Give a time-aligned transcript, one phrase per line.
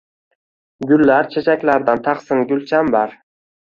[0.93, 3.19] Gullar-chechaklardan taqsin gulchambar